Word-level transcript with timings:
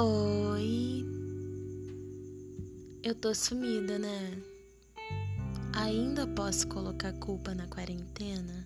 Oi. 0.00 1.04
Eu 3.02 3.16
tô 3.16 3.34
sumida, 3.34 3.98
né? 3.98 4.40
Ainda 5.74 6.24
posso 6.24 6.68
colocar 6.68 7.12
culpa 7.14 7.52
na 7.52 7.66
quarentena? 7.66 8.64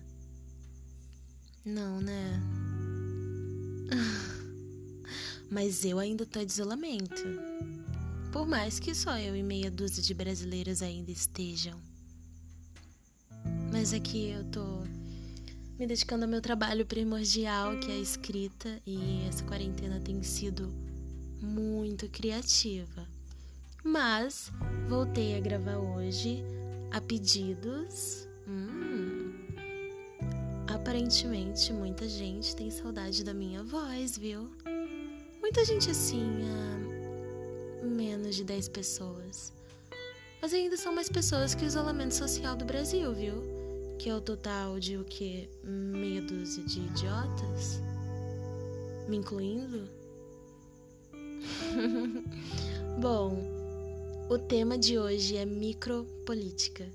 Não, 1.65 1.99
né? 1.99 2.39
Mas 5.49 5.83
eu 5.83 5.97
ainda 5.97 6.23
tô 6.23 6.45
de 6.45 6.51
isolamento. 6.51 7.23
Por 8.31 8.45
mais 8.45 8.79
que 8.79 8.93
só 8.93 9.17
eu 9.17 9.35
e 9.35 9.41
meia 9.41 9.71
dúzia 9.71 10.03
de 10.03 10.13
brasileiros 10.13 10.83
ainda 10.83 11.09
estejam. 11.09 11.81
Mas 13.71 13.91
aqui 13.91 14.29
eu 14.29 14.43
tô 14.51 14.83
me 15.79 15.87
dedicando 15.87 16.25
ao 16.25 16.29
meu 16.29 16.41
trabalho 16.41 16.85
primordial, 16.85 17.79
que 17.79 17.89
é 17.89 17.95
a 17.95 17.99
escrita, 17.99 18.79
e 18.85 19.25
essa 19.27 19.43
quarentena 19.45 19.99
tem 19.99 20.21
sido 20.21 20.92
muito 21.43 22.09
criativa. 22.09 23.07
Mas 23.83 24.51
voltei 24.87 25.37
a 25.37 25.39
gravar 25.39 25.77
hoje 25.77 26.43
a 26.91 27.01
pedidos. 27.01 28.27
Hum, 28.47 29.33
aparentemente 30.73 31.73
muita 31.73 32.07
gente 32.07 32.55
tem 32.55 32.71
saudade 32.71 33.23
da 33.23 33.33
minha 33.33 33.61
voz, 33.63 34.17
viu? 34.17 34.49
Muita 35.41 35.65
gente 35.65 35.91
assim, 35.91 36.23
a 37.81 37.85
menos 37.85 38.35
de 38.35 38.43
10 38.43 38.69
pessoas. 38.69 39.53
Mas 40.41 40.53
ainda 40.53 40.77
são 40.77 40.93
mais 40.93 41.09
pessoas 41.09 41.53
que 41.53 41.63
o 41.63 41.67
isolamento 41.67 42.15
social 42.15 42.55
do 42.55 42.65
Brasil, 42.65 43.13
viu? 43.13 43.63
que 44.03 44.09
é 44.09 44.15
o 44.15 44.19
total 44.19 44.81
de 44.81 44.97
o 44.97 45.05
que? 45.05 45.49
Meia 45.63 46.21
dúzia 46.21 46.61
de 46.65 46.81
idiotas? 46.81 47.81
Me 49.07 49.15
incluindo? 49.15 49.87
Bom, 52.99 53.37
o 54.29 54.37
tema 54.37 54.77
de 54.77 54.97
hoje 54.97 55.37
é 55.37 55.45
micropolítica. 55.45 56.85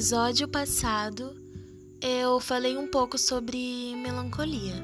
episódio 0.00 0.48
passado, 0.48 1.34
eu 2.00 2.40
falei 2.40 2.76
um 2.76 2.86
pouco 2.86 3.18
sobre 3.18 3.94
melancolia, 3.96 4.74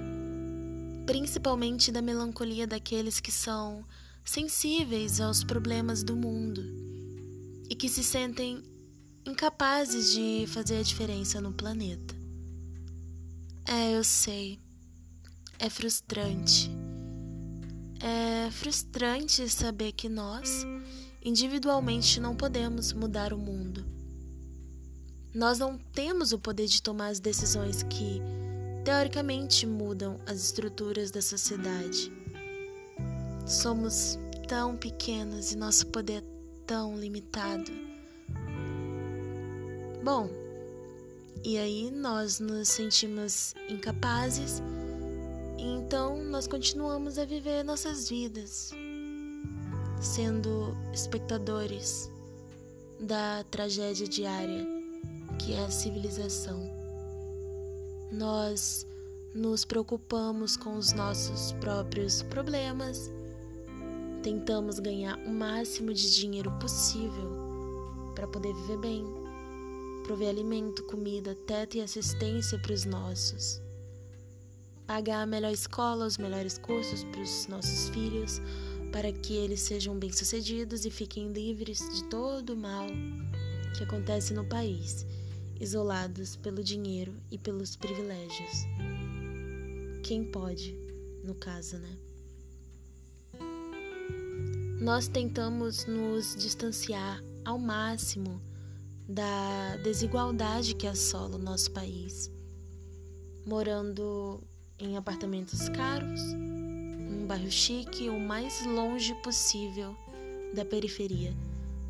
principalmente 1.06 1.92
da 1.92 2.02
melancolia 2.02 2.66
daqueles 2.66 3.20
que 3.20 3.30
são 3.30 3.84
sensíveis 4.24 5.20
aos 5.20 5.44
problemas 5.44 6.02
do 6.02 6.16
mundo 6.16 6.62
e 7.70 7.74
que 7.74 7.88
se 7.88 8.02
sentem 8.02 8.62
incapazes 9.24 10.12
de 10.12 10.46
fazer 10.48 10.78
a 10.78 10.82
diferença 10.82 11.40
no 11.40 11.52
planeta. 11.52 12.14
É, 13.64 13.96
eu 13.96 14.04
sei. 14.04 14.60
É 15.58 15.70
frustrante. 15.70 16.70
É 18.00 18.50
frustrante 18.50 19.48
saber 19.48 19.92
que 19.92 20.08
nós, 20.08 20.66
individualmente, 21.24 22.20
não 22.20 22.36
podemos 22.36 22.92
mudar 22.92 23.32
o 23.32 23.38
mundo 23.38 23.96
nós 25.36 25.58
não 25.58 25.76
temos 25.76 26.32
o 26.32 26.38
poder 26.38 26.66
de 26.66 26.80
tomar 26.80 27.08
as 27.08 27.20
decisões 27.20 27.82
que, 27.82 28.22
teoricamente, 28.86 29.66
mudam 29.66 30.16
as 30.26 30.44
estruturas 30.44 31.10
da 31.10 31.20
sociedade. 31.20 32.12
Somos 33.44 34.16
tão 34.46 34.76
pequenos 34.76 35.50
e 35.50 35.56
nosso 35.56 35.88
poder 35.88 36.22
é 36.22 36.26
tão 36.64 36.96
limitado. 36.96 37.72
Bom, 40.04 40.30
e 41.42 41.58
aí 41.58 41.90
nós 41.90 42.38
nos 42.38 42.68
sentimos 42.68 43.56
incapazes, 43.68 44.62
e 45.58 45.64
então 45.64 46.22
nós 46.22 46.46
continuamos 46.46 47.18
a 47.18 47.24
viver 47.24 47.64
nossas 47.64 48.08
vidas, 48.08 48.70
sendo 50.00 50.76
espectadores 50.94 52.08
da 53.00 53.42
tragédia 53.50 54.06
diária 54.06 54.64
que 55.40 55.54
é 55.54 55.64
a 55.64 55.70
civilização. 55.72 56.75
Nós 58.10 58.86
nos 59.34 59.64
preocupamos 59.64 60.56
com 60.56 60.76
os 60.76 60.92
nossos 60.92 61.52
próprios 61.54 62.22
problemas, 62.22 63.10
tentamos 64.22 64.78
ganhar 64.78 65.18
o 65.18 65.30
máximo 65.30 65.92
de 65.92 66.14
dinheiro 66.14 66.50
possível 66.52 67.28
para 68.14 68.28
poder 68.28 68.54
viver 68.54 68.78
bem, 68.78 69.04
prover 70.04 70.28
alimento, 70.28 70.84
comida, 70.84 71.34
teto 71.34 71.78
e 71.78 71.80
assistência 71.80 72.56
para 72.60 72.72
os 72.72 72.84
nossos, 72.84 73.60
pagar 74.86 75.22
a 75.22 75.26
melhor 75.26 75.52
escola, 75.52 76.06
os 76.06 76.16
melhores 76.16 76.58
cursos 76.58 77.02
para 77.02 77.20
os 77.20 77.48
nossos 77.48 77.88
filhos, 77.88 78.40
para 78.92 79.12
que 79.12 79.34
eles 79.34 79.60
sejam 79.60 79.98
bem-sucedidos 79.98 80.84
e 80.84 80.90
fiquem 80.90 81.32
livres 81.32 81.80
de 81.92 82.04
todo 82.04 82.50
o 82.50 82.56
mal 82.56 82.86
que 83.76 83.82
acontece 83.82 84.32
no 84.32 84.44
país 84.44 85.04
isolados 85.60 86.36
pelo 86.36 86.62
dinheiro 86.62 87.14
e 87.30 87.38
pelos 87.38 87.76
privilégios. 87.76 88.66
Quem 90.02 90.24
pode, 90.24 90.76
no 91.24 91.34
caso, 91.34 91.78
né? 91.78 91.96
Nós 94.80 95.08
tentamos 95.08 95.86
nos 95.86 96.36
distanciar 96.36 97.22
ao 97.44 97.58
máximo 97.58 98.40
da 99.08 99.76
desigualdade 99.82 100.74
que 100.74 100.86
assola 100.86 101.36
o 101.36 101.42
nosso 101.42 101.70
país, 101.70 102.30
morando 103.46 104.42
em 104.78 104.96
apartamentos 104.96 105.68
caros, 105.70 106.20
num 106.34 107.26
bairro 107.26 107.50
chique, 107.50 108.08
o 108.08 108.20
mais 108.20 108.64
longe 108.66 109.14
possível 109.22 109.96
da 110.54 110.64
periferia, 110.64 111.34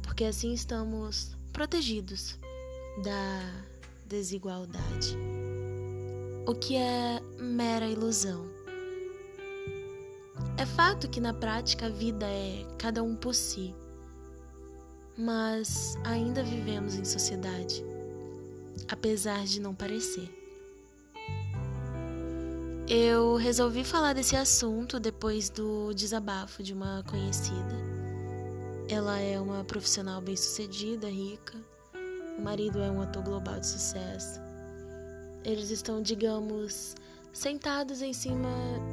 porque 0.03 0.25
assim 0.25 0.53
estamos 0.53 1.37
protegidos 1.53 2.39
da 3.03 3.43
desigualdade, 4.07 5.17
o 6.47 6.55
que 6.55 6.77
é 6.77 7.21
mera 7.39 7.87
ilusão. 7.87 8.47
É 10.57 10.65
fato 10.65 11.09
que 11.09 11.21
na 11.21 11.35
prática 11.35 11.87
a 11.87 11.91
vida 11.91 12.27
é 12.27 12.65
cada 12.79 13.03
um 13.03 13.15
por 13.15 13.35
si, 13.35 13.75
mas 15.17 15.99
ainda 16.05 16.43
vivemos 16.43 16.95
em 16.95 17.05
sociedade, 17.05 17.85
apesar 18.89 19.45
de 19.45 19.61
não 19.61 19.75
parecer. 19.75 20.31
Eu 22.89 23.35
resolvi 23.35 23.83
falar 23.83 24.13
desse 24.13 24.37
assunto 24.37 25.01
depois 25.01 25.51
do 25.51 25.93
desabafo 25.93 26.63
de 26.63 26.73
uma 26.73 27.03
conhecida. 27.11 27.75
Ela 28.89 29.19
é 29.19 29.41
uma 29.41 29.65
profissional 29.65 30.21
bem-sucedida, 30.21 31.09
rica, 31.09 31.59
o 32.39 32.43
marido 32.43 32.81
é 32.81 32.91
um 32.91 33.01
ator 33.01 33.23
global 33.23 33.59
de 33.61 33.67
sucesso. 33.67 34.41
Eles 35.45 35.71
estão, 35.71 36.03
digamos, 36.03 36.95
sentados 37.33 38.03
em 38.03 38.13
cima 38.13 38.49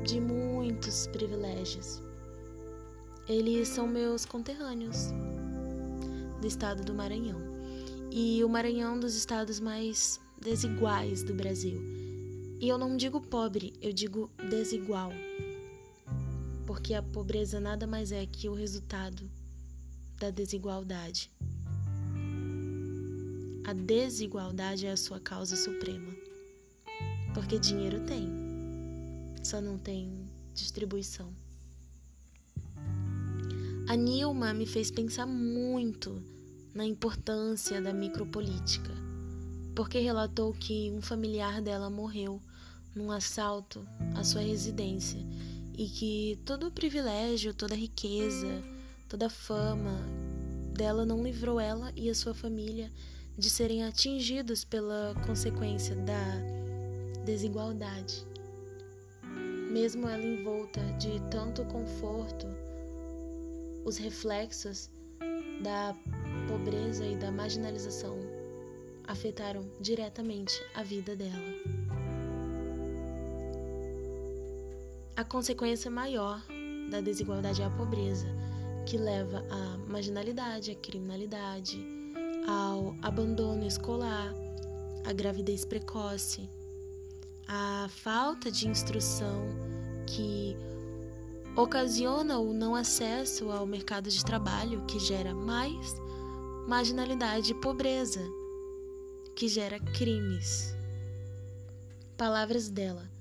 de 0.05 0.19
muitos 0.19 1.07
privilégios. 1.07 2.01
Eles 3.27 3.69
são 3.69 3.87
meus 3.87 4.25
conterrâneos 4.25 5.12
do 6.39 6.47
estado 6.47 6.83
do 6.83 6.94
Maranhão. 6.94 7.41
E 8.12 8.44
o 8.44 8.50
Maranhão 8.50 8.91
é 8.91 8.95
um 8.95 9.00
dos 9.00 9.15
estados 9.15 9.59
mais 9.59 10.19
desiguais 10.39 11.23
do 11.23 11.33
Brasil. 11.33 11.81
E 12.59 12.68
eu 12.68 12.77
não 12.77 12.95
digo 12.95 13.19
pobre, 13.19 13.73
eu 13.81 13.91
digo 13.91 14.29
desigual. 14.50 15.12
Porque 16.65 16.94
a 16.94 17.01
pobreza 17.01 17.59
nada 17.59 17.88
mais 17.88 18.12
é 18.12 18.25
que 18.25 18.47
o 18.47 18.53
resultado 18.53 19.29
da 20.19 20.29
desigualdade. 20.29 21.31
A 23.65 23.71
desigualdade 23.71 24.86
é 24.86 24.92
a 24.92 24.98
sua 24.98 25.21
causa 25.21 25.56
suprema. 25.56 26.13
Porque 27.33 27.57
dinheiro 27.57 28.01
tem, 28.01 28.30
só 29.42 29.62
não 29.62 29.77
tem 29.77 30.30
distribuição. 30.54 31.33
A 33.88 33.95
Nilma 33.95 34.54
me 34.54 34.65
fez 34.65 34.92
pensar 34.92 35.25
muito 35.25 36.21
na 36.74 36.86
importância 36.86 37.81
da 37.81 37.94
micropolítica, 37.94 38.92
porque 39.74 40.00
relatou 40.00 40.51
que 40.54 40.92
um 40.92 41.01
familiar 41.01 41.62
dela 41.62 41.89
morreu 41.89 42.42
num 42.94 43.12
assalto 43.12 43.88
à 44.13 44.25
sua 44.25 44.42
residência 44.42 45.19
e 45.77 45.88
que 45.88 46.39
todo 46.44 46.68
o 46.68 46.71
privilégio, 46.71 47.54
toda 47.54 47.75
a 47.75 47.77
riqueza, 47.77 48.62
toda 49.07 49.27
a 49.27 49.30
fama 49.30 50.01
dela 50.74 51.06
não 51.06 51.24
livrou 51.24 51.59
ela 51.59 51.94
e 51.95 52.09
a 52.09 52.16
sua 52.16 52.33
família 52.33 52.92
de 53.38 53.50
serem 53.50 53.83
atingidos 53.83 54.63
pela 54.63 55.15
consequência 55.25 55.95
da 55.95 56.24
desigualdade. 57.25 58.25
mesmo 59.71 60.07
ela 60.07 60.24
envolta 60.24 60.81
de 61.00 61.19
tanto 61.31 61.65
conforto, 61.65 62.45
os 63.83 63.97
reflexos 63.97 64.88
da 65.63 65.95
pobreza 66.47 67.03
e 67.07 67.15
da 67.15 67.31
marginalização 67.31 68.15
afetaram 69.07 69.65
diretamente 69.81 70.53
a 70.75 70.83
vida 70.83 71.15
dela. 71.15 71.33
A 75.15 75.24
consequência 75.24 75.89
maior 75.89 76.39
da 76.91 77.01
desigualdade 77.01 77.62
é 77.62 77.65
a 77.65 77.69
pobreza, 77.71 78.27
que 78.85 78.97
leva 78.97 79.44
à 79.50 79.77
marginalidade, 79.89 80.71
à 80.71 80.75
criminalidade, 80.75 82.02
ao 82.48 82.95
abandono 83.01 83.66
escolar, 83.66 84.34
à 85.06 85.13
gravidez 85.13 85.66
precoce, 85.66 86.50
à 87.48 87.88
falta 87.90 88.51
de 88.51 88.68
instrução 88.68 89.50
que 90.06 90.56
ocasiona 91.56 92.40
o 92.40 92.54
não 92.54 92.75
acesso 92.75 93.51
ao 93.51 93.66
mercado 93.66 94.10
de 94.10 94.24
trabalho, 94.24 94.86
que 94.86 95.00
gera 95.00 95.34
mais 95.34 95.95
marginalidade 96.68 97.51
e 97.51 97.56
pobreza, 97.56 98.22
que 99.36 99.48
gera 99.48 99.80
crimes. 99.80 100.75
Palavras 102.18 102.69
dela. 102.69 103.12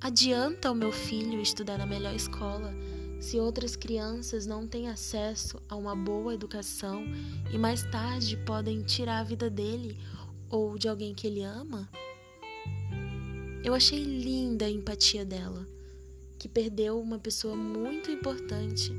Adianta 0.00 0.70
o 0.70 0.74
meu 0.74 0.92
filho 0.92 1.40
estudar 1.40 1.78
na 1.78 1.86
melhor 1.86 2.14
escola 2.14 2.72
se 3.20 3.38
outras 3.38 3.74
crianças 3.74 4.46
não 4.46 4.66
têm 4.66 4.88
acesso 4.88 5.60
a 5.68 5.74
uma 5.74 5.94
boa 5.94 6.34
educação 6.34 7.04
e 7.52 7.58
mais 7.58 7.82
tarde 7.84 8.36
podem 8.36 8.82
tirar 8.82 9.20
a 9.20 9.24
vida 9.24 9.50
dele 9.50 9.98
ou 10.48 10.78
de 10.78 10.88
alguém 10.88 11.14
que 11.14 11.26
ele 11.26 11.42
ama? 11.42 11.88
Eu 13.64 13.74
achei 13.74 14.02
linda 14.02 14.66
a 14.66 14.70
empatia 14.70 15.24
dela, 15.24 15.66
que 16.38 16.48
perdeu 16.48 17.00
uma 17.00 17.18
pessoa 17.18 17.56
muito 17.56 18.10
importante, 18.10 18.92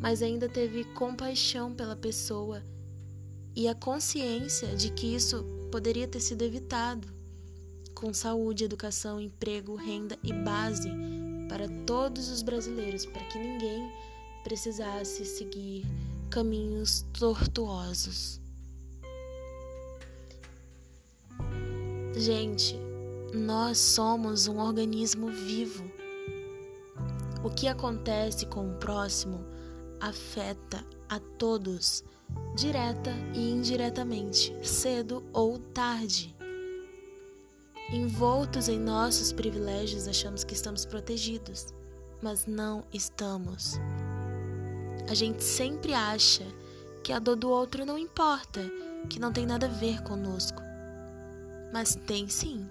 mas 0.00 0.22
ainda 0.22 0.48
teve 0.48 0.84
compaixão 0.84 1.74
pela 1.74 1.94
pessoa 1.94 2.62
e 3.54 3.68
a 3.68 3.74
consciência 3.74 4.74
de 4.74 4.90
que 4.90 5.14
isso 5.14 5.44
poderia 5.70 6.08
ter 6.08 6.20
sido 6.20 6.42
evitado 6.42 7.08
com 7.94 8.12
saúde, 8.12 8.64
educação, 8.64 9.20
emprego, 9.20 9.74
renda 9.74 10.18
e 10.22 10.32
base 10.32 10.90
para 11.48 11.68
todos 11.86 12.28
os 12.28 12.42
brasileiros, 12.42 13.06
para 13.06 13.24
que 13.24 13.38
ninguém 13.38 13.90
precisasse 14.44 15.24
seguir 15.24 15.84
caminhos 16.30 17.04
tortuosos. 17.18 18.40
Gente, 22.14 22.78
nós 23.34 23.78
somos 23.78 24.46
um 24.46 24.58
organismo 24.58 25.28
vivo. 25.28 25.84
O 27.44 27.50
que 27.50 27.68
acontece 27.68 28.46
com 28.46 28.70
o 28.70 28.74
próximo 28.76 29.44
afeta 30.00 30.84
a 31.08 31.18
todos, 31.18 32.04
direta 32.54 33.10
e 33.34 33.50
indiretamente, 33.50 34.54
cedo 34.62 35.24
ou 35.32 35.58
tarde. 35.58 36.35
Envoltos 37.92 38.68
em 38.68 38.80
nossos 38.80 39.32
privilégios, 39.32 40.08
achamos 40.08 40.42
que 40.42 40.54
estamos 40.54 40.84
protegidos, 40.84 41.68
mas 42.20 42.44
não 42.44 42.84
estamos. 42.92 43.78
A 45.08 45.14
gente 45.14 45.44
sempre 45.44 45.94
acha 45.94 46.44
que 47.04 47.12
a 47.12 47.20
dor 47.20 47.36
do 47.36 47.48
outro 47.48 47.86
não 47.86 47.96
importa, 47.96 48.60
que 49.08 49.20
não 49.20 49.32
tem 49.32 49.46
nada 49.46 49.66
a 49.66 49.70
ver 49.70 50.02
conosco. 50.02 50.60
Mas 51.72 51.94
tem 51.94 52.28
sim. 52.28 52.68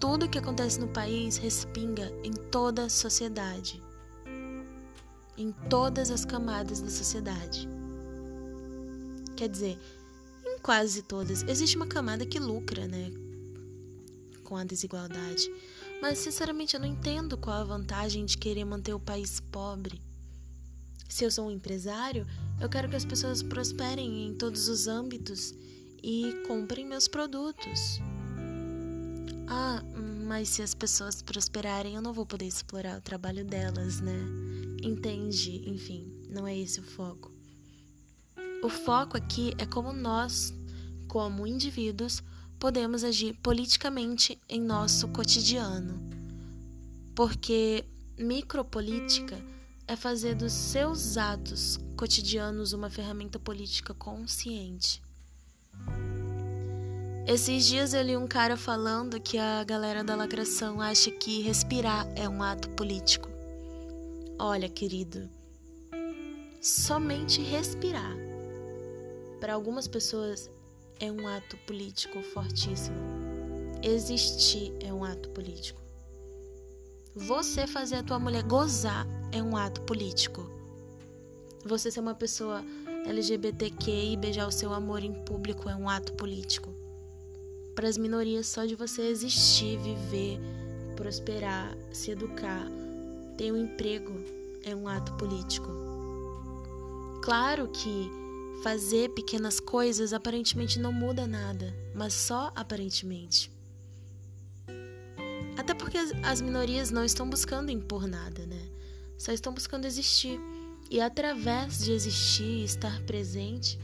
Tudo 0.00 0.28
que 0.28 0.38
acontece 0.38 0.80
no 0.80 0.88
país 0.88 1.36
respinga 1.36 2.10
em 2.24 2.32
toda 2.32 2.86
a 2.86 2.88
sociedade, 2.88 3.82
em 5.36 5.52
todas 5.68 6.10
as 6.10 6.24
camadas 6.24 6.80
da 6.80 6.88
sociedade. 6.88 7.68
Quer 9.36 9.48
dizer, 9.50 9.78
quase 10.64 11.02
todas. 11.02 11.42
Existe 11.42 11.76
uma 11.76 11.86
camada 11.86 12.24
que 12.24 12.40
lucra, 12.40 12.88
né? 12.88 13.12
Com 14.42 14.56
a 14.56 14.64
desigualdade. 14.64 15.52
Mas, 16.00 16.18
sinceramente, 16.18 16.74
eu 16.74 16.80
não 16.80 16.88
entendo 16.88 17.36
qual 17.36 17.60
a 17.60 17.64
vantagem 17.64 18.24
de 18.24 18.38
querer 18.38 18.64
manter 18.64 18.94
o 18.94 18.98
país 18.98 19.40
pobre. 19.40 20.00
Se 21.06 21.22
eu 21.22 21.30
sou 21.30 21.48
um 21.48 21.50
empresário, 21.50 22.26
eu 22.58 22.68
quero 22.68 22.88
que 22.88 22.96
as 22.96 23.04
pessoas 23.04 23.42
prosperem 23.42 24.26
em 24.26 24.34
todos 24.34 24.66
os 24.68 24.88
âmbitos 24.88 25.52
e 26.02 26.32
comprem 26.48 26.86
meus 26.86 27.06
produtos. 27.08 28.00
Ah, 29.46 29.82
mas 30.26 30.48
se 30.48 30.62
as 30.62 30.74
pessoas 30.74 31.20
prosperarem, 31.20 31.94
eu 31.94 32.02
não 32.02 32.14
vou 32.14 32.24
poder 32.24 32.46
explorar 32.46 32.98
o 32.98 33.02
trabalho 33.02 33.44
delas, 33.44 34.00
né? 34.00 34.18
Entende? 34.82 35.62
Enfim, 35.68 36.10
não 36.30 36.46
é 36.46 36.58
esse 36.58 36.80
o 36.80 36.82
foco. 36.82 37.33
O 38.64 38.70
foco 38.70 39.14
aqui 39.14 39.52
é 39.58 39.66
como 39.66 39.92
nós, 39.92 40.54
como 41.06 41.46
indivíduos, 41.46 42.22
podemos 42.58 43.04
agir 43.04 43.34
politicamente 43.42 44.40
em 44.48 44.58
nosso 44.58 45.06
cotidiano. 45.08 46.00
Porque 47.14 47.84
micropolítica 48.18 49.36
é 49.86 49.94
fazer 49.94 50.34
dos 50.34 50.54
seus 50.54 51.18
atos 51.18 51.78
cotidianos 51.94 52.72
uma 52.72 52.88
ferramenta 52.88 53.38
política 53.38 53.92
consciente. 53.92 55.02
Esses 57.26 57.66
dias 57.66 57.92
eu 57.92 58.02
li 58.02 58.16
um 58.16 58.26
cara 58.26 58.56
falando 58.56 59.20
que 59.20 59.36
a 59.36 59.62
galera 59.62 60.02
da 60.02 60.16
lacração 60.16 60.80
acha 60.80 61.10
que 61.10 61.42
respirar 61.42 62.08
é 62.16 62.26
um 62.26 62.42
ato 62.42 62.70
político. 62.70 63.28
Olha, 64.38 64.70
querido, 64.70 65.28
somente 66.62 67.42
respirar 67.42 68.23
para 69.40 69.54
algumas 69.54 69.86
pessoas 69.86 70.50
é 71.00 71.10
um 71.10 71.26
ato 71.26 71.56
político 71.66 72.22
fortíssimo. 72.22 72.96
Existir 73.82 74.72
é 74.80 74.92
um 74.92 75.04
ato 75.04 75.28
político. 75.30 75.80
Você 77.14 77.66
fazer 77.66 77.96
a 77.96 78.02
tua 78.02 78.18
mulher 78.18 78.42
gozar 78.42 79.06
é 79.30 79.42
um 79.42 79.56
ato 79.56 79.82
político. 79.82 80.50
Você 81.64 81.90
ser 81.90 82.00
uma 82.00 82.14
pessoa 82.14 82.64
LGBTQ 83.06 83.90
e 83.90 84.16
beijar 84.16 84.48
o 84.48 84.52
seu 84.52 84.72
amor 84.72 85.02
em 85.02 85.12
público 85.24 85.68
é 85.68 85.76
um 85.76 85.88
ato 85.88 86.12
político. 86.14 86.72
Para 87.74 87.88
as 87.88 87.98
minorias, 87.98 88.46
só 88.46 88.64
de 88.64 88.74
você 88.74 89.02
existir, 89.02 89.78
viver, 89.78 90.40
prosperar, 90.96 91.76
se 91.92 92.12
educar, 92.12 92.66
ter 93.36 93.52
um 93.52 93.56
emprego 93.56 94.12
é 94.64 94.74
um 94.74 94.88
ato 94.88 95.12
político. 95.14 95.68
Claro 97.22 97.68
que 97.68 98.10
Fazer 98.62 99.10
pequenas 99.10 99.60
coisas 99.60 100.12
aparentemente 100.12 100.78
não 100.78 100.92
muda 100.92 101.26
nada, 101.26 101.74
mas 101.94 102.14
só 102.14 102.50
aparentemente. 102.54 103.50
Até 105.56 105.74
porque 105.74 105.98
as 106.22 106.40
minorias 106.40 106.90
não 106.90 107.04
estão 107.04 107.28
buscando 107.28 107.70
impor 107.70 108.06
nada, 108.06 108.46
né? 108.46 108.70
Só 109.18 109.32
estão 109.32 109.52
buscando 109.52 109.86
existir. 109.86 110.40
E 110.90 111.00
através 111.00 111.84
de 111.84 111.92
existir 111.92 112.60
e 112.60 112.64
estar 112.64 113.00
presente, 113.02 113.78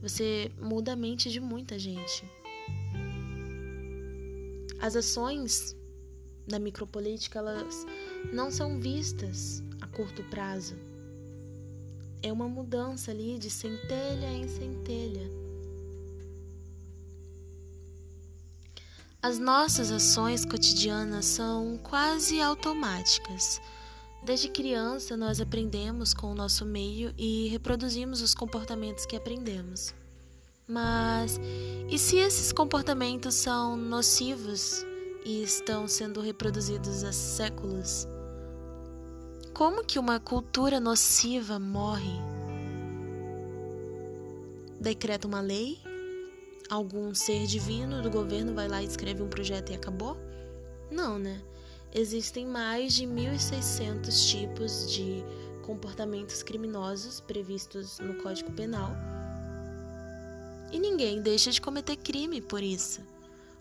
você 0.00 0.50
muda 0.60 0.92
a 0.92 0.96
mente 0.96 1.30
de 1.30 1.40
muita 1.40 1.78
gente. 1.78 2.24
As 4.80 4.96
ações 4.96 5.76
da 6.46 6.58
micropolítica, 6.58 7.38
elas 7.38 7.86
não 8.32 8.50
são 8.50 8.78
vistas 8.78 9.62
a 9.80 9.86
curto 9.86 10.22
prazo 10.24 10.89
é 12.22 12.32
uma 12.32 12.48
mudança 12.48 13.10
ali 13.10 13.38
de 13.38 13.50
centelha 13.50 14.32
em 14.32 14.48
centelha. 14.48 15.30
As 19.22 19.38
nossas 19.38 19.90
ações 19.90 20.46
cotidianas 20.46 21.26
são 21.26 21.78
quase 21.82 22.40
automáticas. 22.40 23.60
Desde 24.22 24.48
criança, 24.48 25.16
nós 25.16 25.40
aprendemos 25.40 26.14
com 26.14 26.32
o 26.32 26.34
nosso 26.34 26.64
meio 26.64 27.12
e 27.18 27.48
reproduzimos 27.48 28.22
os 28.22 28.34
comportamentos 28.34 29.04
que 29.04 29.16
aprendemos. 29.16 29.94
Mas 30.66 31.38
e 31.90 31.98
se 31.98 32.16
esses 32.16 32.52
comportamentos 32.52 33.34
são 33.34 33.76
nocivos 33.76 34.84
e 35.24 35.42
estão 35.42 35.88
sendo 35.88 36.20
reproduzidos 36.20 37.04
há 37.04 37.12
séculos? 37.12 38.06
Como 39.60 39.84
que 39.84 39.98
uma 39.98 40.18
cultura 40.18 40.80
nociva 40.80 41.58
morre? 41.58 42.18
Decreta 44.80 45.28
uma 45.28 45.42
lei? 45.42 45.78
Algum 46.70 47.14
ser 47.14 47.44
divino 47.46 48.00
do 48.00 48.10
governo 48.10 48.54
vai 48.54 48.68
lá 48.68 48.82
e 48.82 48.86
escreve 48.86 49.22
um 49.22 49.28
projeto 49.28 49.70
e 49.70 49.74
acabou? 49.74 50.16
Não, 50.90 51.18
né? 51.18 51.42
Existem 51.94 52.46
mais 52.46 52.94
de 52.94 53.04
1.600 53.04 54.30
tipos 54.30 54.90
de 54.90 55.22
comportamentos 55.66 56.42
criminosos 56.42 57.20
previstos 57.20 57.98
no 57.98 58.14
Código 58.14 58.50
Penal. 58.52 58.92
E 60.72 60.78
ninguém 60.78 61.20
deixa 61.20 61.50
de 61.50 61.60
cometer 61.60 61.96
crime 61.96 62.40
por 62.40 62.62
isso. 62.62 63.02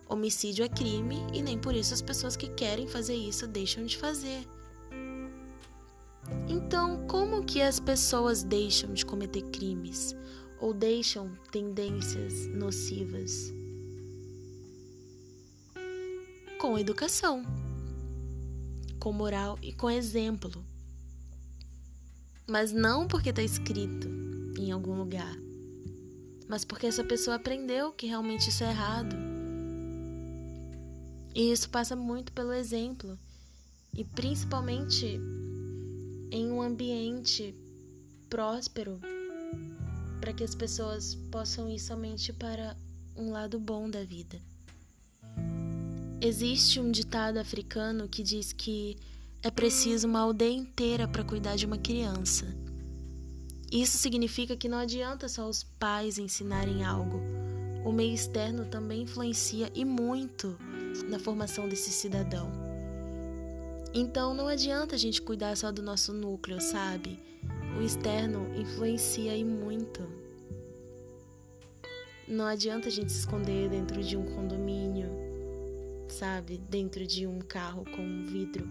Homicídio 0.08 0.64
é 0.64 0.70
crime 0.70 1.18
e 1.34 1.42
nem 1.42 1.60
por 1.60 1.76
isso 1.76 1.94
as 1.94 2.02
pessoas 2.02 2.38
que 2.38 2.48
querem 2.48 2.88
fazer 2.88 3.16
isso 3.16 3.46
deixam 3.46 3.86
de 3.86 3.98
fazer. 3.98 4.48
Então, 6.48 7.06
como 7.08 7.44
que 7.44 7.62
as 7.62 7.80
pessoas 7.80 8.44
deixam 8.44 8.94
de 8.94 9.06
cometer 9.06 9.44
crimes 9.52 10.16
ou 10.60 10.74
deixam 10.74 11.32
tendências 11.52 12.48
nocivas? 12.48 13.52
Com 16.60 16.78
educação, 16.78 17.44
com 19.00 19.14
moral 19.14 19.58
e 19.62 19.72
com 19.74 19.90
exemplo. 19.90 20.66
Mas 22.48 22.72
não 22.72 23.08
porque 23.08 23.30
está 23.30 23.44
escrito 23.44 24.10
em 24.58 24.72
algum 24.72 24.98
lugar, 24.98 25.38
mas 26.48 26.66
porque 26.66 26.88
essa 26.88 27.04
pessoa 27.04 27.36
aprendeu 27.36 27.92
que 27.92 28.08
realmente 28.08 28.50
isso 28.50 28.64
é 28.64 28.72
errado. 28.72 29.16
E 31.34 31.52
isso 31.52 31.70
passa 31.70 31.96
muito 31.96 32.34
pelo 32.34 32.52
exemplo, 32.52 33.18
e 33.96 34.04
principalmente 34.04 35.20
em 36.32 36.52
um 36.52 36.62
ambiente 36.62 37.56
próspero, 38.30 39.00
para 40.20 40.34
que 40.34 40.44
as 40.44 40.54
pessoas 40.54 41.16
possam 41.32 41.70
ir 41.70 41.80
somente 41.80 42.32
para 42.32 42.76
um 43.16 43.32
lado 43.32 43.60
bom 43.60 43.90
da 43.90 44.04
vida. 44.04 44.40
Existe 46.22 46.80
um 46.80 46.92
ditado 46.92 47.38
africano 47.38 48.08
que 48.08 48.22
diz 48.22 48.52
que 48.52 48.98
é 49.42 49.50
preciso 49.50 50.08
uma 50.08 50.20
aldeia 50.20 50.54
inteira 50.54 51.08
para 51.08 51.24
cuidar 51.24 51.56
de 51.56 51.66
uma 51.66 51.78
criança. 51.78 52.46
Isso 53.72 53.98
significa 53.98 54.58
que 54.58 54.68
não 54.68 54.80
adianta 54.80 55.30
só 55.30 55.48
os 55.48 55.64
pais 55.64 56.18
ensinarem 56.18 56.84
algo. 56.84 57.22
O 57.86 57.92
meio 57.92 58.14
externo 58.14 58.66
também 58.66 59.04
influencia 59.04 59.72
e 59.74 59.86
muito 59.86 60.58
na 61.08 61.20
formação 61.20 61.70
desse 61.70 61.92
cidadão. 61.92 62.69
Então 63.94 64.34
não 64.34 64.48
adianta 64.48 64.96
a 64.96 64.98
gente 64.98 65.22
cuidar 65.22 65.56
só 65.58 65.72
do 65.72 65.82
nosso 65.82 66.14
núcleo, 66.14 66.62
sabe? 66.62 67.20
O 67.78 67.82
externo 67.82 68.48
influencia 68.56 69.36
e 69.36 69.44
muito. 69.44 70.02
Não 72.28 72.46
adianta 72.46 72.88
a 72.88 72.92
gente 72.92 73.12
se 73.12 73.20
esconder 73.20 73.70
dentro 73.70 74.04
de 74.04 74.16
um 74.16 74.24
condomínio, 74.24 75.10
sabe? 76.08 76.60
Dentro 76.70 77.06
de 77.08 77.26
um 77.26 77.40
carro 77.40 77.84
com 77.86 78.02
um 78.04 78.24
vidro 78.26 78.70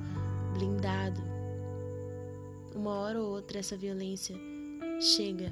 blindado. 0.54 1.20
Uma 2.72 2.94
hora 2.94 3.20
ou 3.20 3.28
outra 3.30 3.58
essa 3.58 3.76
violência 3.76 4.36
chega. 5.00 5.50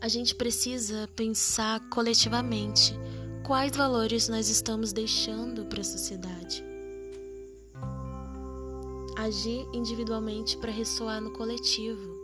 A 0.00 0.08
gente 0.08 0.34
precisa 0.34 1.08
pensar 1.14 1.88
coletivamente 1.88 2.98
quais 3.50 3.76
valores 3.76 4.28
nós 4.28 4.48
estamos 4.48 4.92
deixando 4.92 5.66
para 5.66 5.80
a 5.80 5.84
sociedade. 5.84 6.62
Agir 9.18 9.66
individualmente 9.72 10.56
para 10.56 10.70
ressoar 10.70 11.20
no 11.20 11.32
coletivo. 11.32 12.16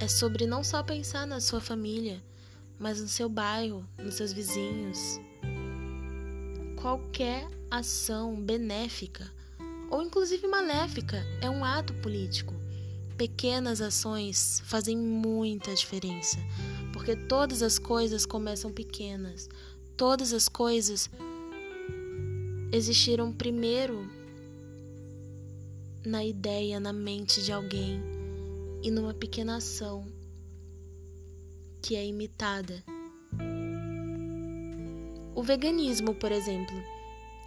É 0.00 0.08
sobre 0.08 0.48
não 0.48 0.64
só 0.64 0.82
pensar 0.82 1.28
na 1.28 1.40
sua 1.40 1.60
família, 1.60 2.20
mas 2.76 3.00
no 3.00 3.06
seu 3.06 3.28
bairro, 3.28 3.86
nos 3.96 4.16
seus 4.16 4.32
vizinhos. 4.32 5.20
Qualquer 6.74 7.48
ação 7.70 8.34
benéfica 8.34 9.32
ou 9.92 10.02
inclusive 10.02 10.44
maléfica 10.48 11.24
é 11.40 11.48
um 11.48 11.64
ato 11.64 11.94
político. 12.02 12.52
Pequenas 13.16 13.80
ações 13.80 14.60
fazem 14.64 14.96
muita 14.98 15.72
diferença, 15.72 16.36
porque 16.92 17.14
todas 17.14 17.62
as 17.62 17.78
coisas 17.78 18.26
começam 18.26 18.72
pequenas. 18.72 19.48
Todas 19.96 20.32
as 20.32 20.48
coisas 20.48 21.08
existiram 22.72 23.32
primeiro 23.32 24.08
na 26.04 26.24
ideia, 26.24 26.80
na 26.80 26.92
mente 26.92 27.40
de 27.42 27.52
alguém 27.52 28.02
e 28.82 28.90
numa 28.90 29.14
pequena 29.14 29.56
ação 29.56 30.04
que 31.80 31.94
é 31.94 32.04
imitada. 32.04 32.82
O 35.34 35.42
veganismo, 35.42 36.14
por 36.14 36.32
exemplo. 36.32 36.74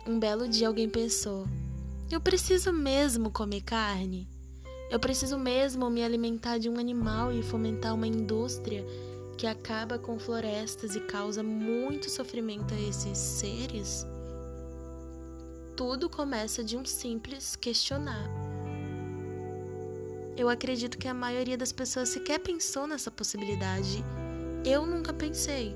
Um 0.07 0.17
belo 0.17 0.47
dia 0.47 0.69
alguém 0.69 0.89
pensou: 0.89 1.45
eu 2.09 2.21
preciso 2.21 2.71
mesmo 2.71 3.29
comer 3.29 3.61
carne? 3.61 4.25
Eu 4.89 4.97
preciso 4.97 5.37
mesmo 5.37 5.89
me 5.89 6.01
alimentar 6.01 6.57
de 6.57 6.69
um 6.69 6.79
animal 6.79 7.33
e 7.33 7.43
fomentar 7.43 7.93
uma 7.93 8.07
indústria 8.07 8.85
que 9.37 9.45
acaba 9.45 9.99
com 9.99 10.17
florestas 10.17 10.95
e 10.95 10.99
causa 11.01 11.43
muito 11.43 12.09
sofrimento 12.09 12.73
a 12.73 12.79
esses 12.79 13.17
seres? 13.17 14.05
Tudo 15.75 16.09
começa 16.09 16.63
de 16.63 16.75
um 16.75 16.83
simples 16.83 17.55
questionar. 17.55 18.27
Eu 20.35 20.49
acredito 20.49 20.97
que 20.97 21.07
a 21.07 21.13
maioria 21.13 21.57
das 21.57 21.71
pessoas 21.71 22.09
sequer 22.09 22.39
pensou 22.39 22.87
nessa 22.87 23.11
possibilidade 23.11 24.03
eu 24.65 24.85
nunca 24.85 25.13
pensei. 25.13 25.75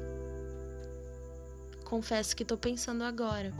Confesso 1.85 2.35
que 2.35 2.43
estou 2.43 2.57
pensando 2.57 3.03
agora. 3.03 3.53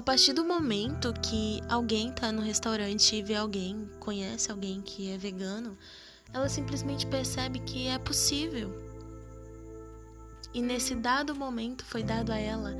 A 0.00 0.02
partir 0.02 0.32
do 0.32 0.42
momento 0.42 1.12
que 1.12 1.60
alguém 1.68 2.08
está 2.08 2.32
no 2.32 2.40
restaurante 2.40 3.16
e 3.16 3.22
vê 3.22 3.34
alguém, 3.34 3.86
conhece 4.00 4.50
alguém 4.50 4.80
que 4.80 5.10
é 5.10 5.18
vegano, 5.18 5.76
ela 6.32 6.48
simplesmente 6.48 7.06
percebe 7.06 7.58
que 7.58 7.86
é 7.86 7.98
possível. 7.98 8.72
E 10.54 10.62
nesse 10.62 10.94
dado 10.94 11.34
momento 11.34 11.84
foi 11.84 12.02
dado 12.02 12.32
a 12.32 12.38
ela 12.38 12.74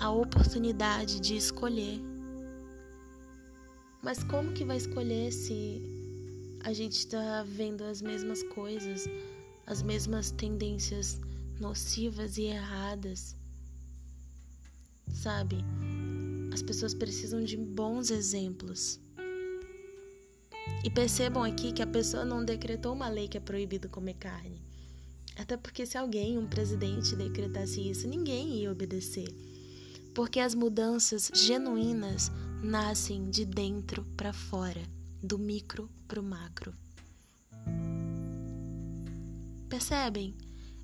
a 0.00 0.10
oportunidade 0.10 1.20
de 1.20 1.36
escolher. 1.36 2.00
Mas 4.02 4.24
como 4.24 4.52
que 4.52 4.64
vai 4.64 4.78
escolher 4.78 5.30
se 5.30 5.80
a 6.64 6.72
gente 6.72 6.98
está 6.98 7.44
vendo 7.44 7.84
as 7.84 8.02
mesmas 8.02 8.42
coisas, 8.42 9.04
as 9.64 9.80
mesmas 9.80 10.32
tendências 10.32 11.20
nocivas 11.60 12.36
e 12.36 12.46
erradas. 12.46 13.36
Sabe? 15.14 15.64
As 16.52 16.62
pessoas 16.62 16.94
precisam 16.94 17.42
de 17.42 17.56
bons 17.56 18.10
exemplos. 18.10 19.00
E 20.84 20.90
percebam 20.90 21.42
aqui 21.42 21.72
que 21.72 21.82
a 21.82 21.86
pessoa 21.86 22.24
não 22.24 22.44
decretou 22.44 22.92
uma 22.92 23.08
lei 23.08 23.28
que 23.28 23.36
é 23.36 23.40
proibido 23.40 23.88
comer 23.88 24.14
carne. 24.14 24.62
Até 25.36 25.56
porque 25.56 25.86
se 25.86 25.96
alguém, 25.96 26.36
um 26.36 26.46
presidente, 26.46 27.14
decretasse 27.14 27.80
isso, 27.88 28.08
ninguém 28.08 28.56
ia 28.56 28.72
obedecer. 28.72 29.28
Porque 30.14 30.40
as 30.40 30.54
mudanças 30.54 31.30
genuínas 31.32 32.30
nascem 32.62 33.30
de 33.30 33.44
dentro 33.44 34.04
para 34.16 34.32
fora 34.32 34.82
do 35.22 35.38
micro 35.38 35.88
para 36.06 36.20
o 36.20 36.24
macro. 36.24 36.74
Percebem? 39.68 40.34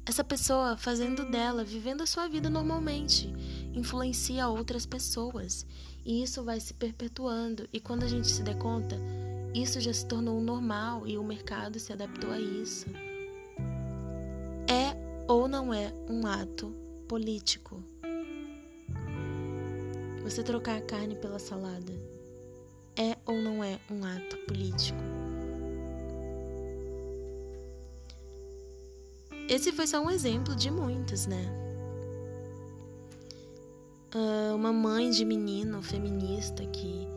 Essa 0.07 0.23
pessoa 0.23 0.77
fazendo 0.77 1.29
dela, 1.31 1.65
vivendo 1.65 2.03
a 2.03 2.07
sua 2.07 2.29
vida 2.29 2.51
normalmente, 2.51 3.33
influencia 3.75 4.49
outras 4.49 4.87
pessoas 4.87 5.67
e 6.05 6.23
isso 6.23 6.43
vai 6.43 6.61
se 6.61 6.73
perpetuando. 6.75 7.69
E 7.73 7.81
quando 7.81 8.05
a 8.05 8.09
gente 8.09 8.29
se 8.29 8.43
der 8.43 8.57
conta, 8.57 8.97
isso 9.55 9.81
já 9.81 9.93
se 9.93 10.07
tornou 10.07 10.41
normal 10.41 11.07
e 11.07 11.19
o 11.19 11.25
mercado 11.25 11.79
se 11.79 11.93
adaptou 11.93 12.31
a 12.31 12.39
isso. 12.39 12.87
É 14.69 14.97
ou 15.27 15.49
não 15.49 15.73
é 15.73 15.93
um 16.09 16.27
ato 16.27 16.75
político? 17.09 17.83
Você 20.23 20.43
trocar 20.43 20.79
a 20.79 20.83
carne 20.83 21.15
pela 21.17 21.39
salada 21.39 21.93
é 22.97 23.17
ou 23.27 23.41
não 23.41 23.63
é 23.63 23.79
um 23.91 24.05
ato 24.05 24.37
político? 24.47 24.99
Esse 29.49 29.73
foi 29.73 29.87
só 29.87 30.03
um 30.03 30.11
exemplo 30.11 30.57
de 30.57 30.71
muitos, 30.71 31.27
né? 31.27 31.64
Uh, 34.15 34.55
uma 34.55 34.73
mãe 34.73 35.11
de 35.11 35.25
menino 35.25 35.83
feminista 35.83 36.65
que 36.67 37.09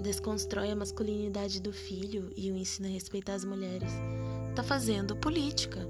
desconstrói 0.00 0.70
a 0.70 0.76
masculinidade 0.76 1.60
do 1.60 1.72
filho 1.72 2.32
e 2.34 2.50
o 2.50 2.56
ensina 2.56 2.88
a 2.88 2.90
respeitar 2.90 3.34
as 3.34 3.44
mulheres, 3.44 3.92
tá 4.56 4.62
fazendo 4.62 5.14
política. 5.14 5.86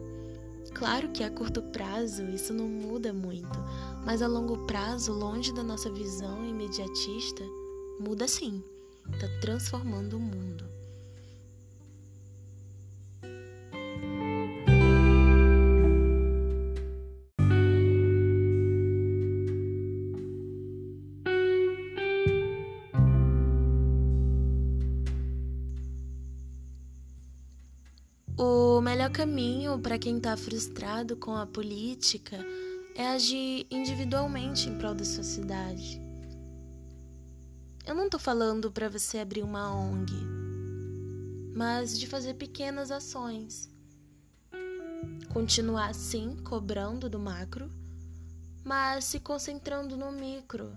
Claro 0.74 1.10
que 1.10 1.22
a 1.22 1.30
curto 1.30 1.62
prazo 1.62 2.24
isso 2.24 2.52
não 2.52 2.68
muda 2.68 3.12
muito, 3.12 3.58
mas 4.04 4.20
a 4.20 4.26
longo 4.26 4.66
prazo, 4.66 5.12
longe 5.12 5.54
da 5.54 5.62
nossa 5.62 5.90
visão 5.92 6.44
imediatista, 6.44 7.44
muda 8.00 8.26
sim 8.26 8.62
está 9.12 9.28
transformando 9.40 10.16
o 10.16 10.20
mundo. 10.20 10.77
Caminho 29.18 29.80
para 29.80 29.98
quem 29.98 30.18
está 30.18 30.36
frustrado 30.36 31.16
com 31.16 31.34
a 31.34 31.44
política 31.44 32.38
é 32.94 33.04
agir 33.08 33.66
individualmente 33.68 34.68
em 34.68 34.78
prol 34.78 34.94
da 34.94 35.04
sociedade. 35.04 36.00
Eu 37.84 37.96
não 37.96 38.08
tô 38.08 38.16
falando 38.16 38.70
para 38.70 38.88
você 38.88 39.18
abrir 39.18 39.42
uma 39.42 39.74
ONG, 39.74 40.12
mas 41.52 41.98
de 41.98 42.06
fazer 42.06 42.34
pequenas 42.34 42.92
ações. 42.92 43.68
Continuar 45.32 45.96
sim 45.96 46.36
cobrando 46.44 47.10
do 47.10 47.18
macro, 47.18 47.72
mas 48.62 49.04
se 49.04 49.18
concentrando 49.18 49.96
no 49.96 50.12
micro. 50.12 50.70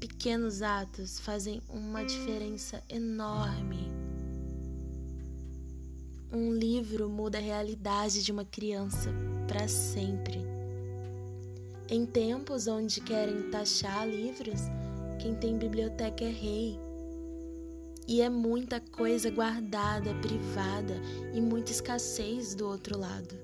Pequenos 0.00 0.62
atos 0.62 1.20
fazem 1.20 1.60
uma 1.68 2.02
diferença 2.02 2.82
enorme. 2.88 3.97
Um 6.30 6.52
livro 6.52 7.08
muda 7.08 7.38
a 7.38 7.40
realidade 7.40 8.22
de 8.22 8.30
uma 8.30 8.44
criança 8.44 9.08
para 9.46 9.66
sempre. 9.66 10.44
Em 11.88 12.04
tempos 12.04 12.66
onde 12.66 13.00
querem 13.00 13.50
taxar 13.50 14.06
livros, 14.06 14.60
quem 15.18 15.34
tem 15.34 15.56
biblioteca 15.56 16.22
é 16.22 16.30
rei. 16.30 16.78
E 18.06 18.20
é 18.20 18.28
muita 18.28 18.78
coisa 18.78 19.30
guardada, 19.30 20.14
privada 20.16 21.00
e 21.32 21.40
muita 21.40 21.72
escassez 21.72 22.54
do 22.54 22.68
outro 22.68 22.98
lado. 22.98 23.34